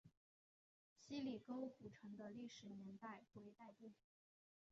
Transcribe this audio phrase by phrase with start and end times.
[0.95, 3.93] 希里沟古城的历史年代为待定。